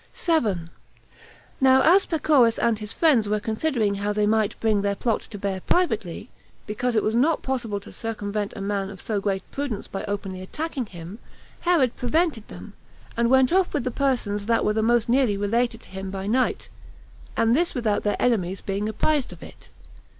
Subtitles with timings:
[0.15, 0.71] 7.
[1.61, 5.37] Now as Pacorus and his friends were considering how they might bring their plot to
[5.37, 6.31] bear privately,
[6.65, 10.41] because it was not possible to circumvent a man of so great prudence by openly
[10.41, 11.19] attacking him,
[11.59, 12.73] Herod prevented them,
[13.15, 16.25] and went off with the persons that were the most nearly related to him by
[16.25, 16.67] night,
[17.37, 19.69] and this without their enemies being apprized of it.